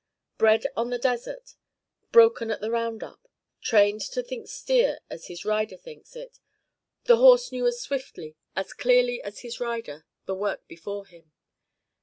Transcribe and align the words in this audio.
Bred 0.39 0.65
on 0.75 0.89
the 0.89 0.97
desert, 0.97 1.53
broken 2.11 2.49
at 2.49 2.59
the 2.59 2.71
round 2.71 3.03
up, 3.03 3.27
trained 3.61 4.01
to 4.01 4.23
think 4.23 4.47
steer 4.47 4.97
as 5.11 5.27
his 5.27 5.45
rider 5.45 5.77
thinks 5.77 6.15
it, 6.15 6.39
the 7.03 7.17
horse 7.17 7.51
knew 7.51 7.67
as 7.67 7.79
swiftly, 7.81 8.35
as 8.55 8.73
clearly 8.73 9.21
as 9.21 9.41
his 9.41 9.59
rider, 9.59 10.07
the 10.25 10.33
work 10.33 10.67
before 10.67 11.05
him. 11.05 11.31